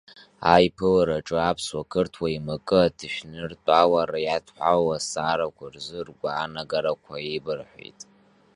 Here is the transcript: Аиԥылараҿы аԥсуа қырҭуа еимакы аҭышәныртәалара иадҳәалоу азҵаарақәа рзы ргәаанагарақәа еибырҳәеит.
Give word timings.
Аиԥылараҿы 0.53 1.37
аԥсуа 1.49 1.89
қырҭуа 1.91 2.27
еимакы 2.29 2.79
аҭышәныртәалара 2.85 4.19
иадҳәалоу 4.21 4.89
азҵаарақәа 4.95 5.65
рзы 5.73 5.99
ргәаанагарақәа 6.07 7.15
еибырҳәеит. 7.27 7.99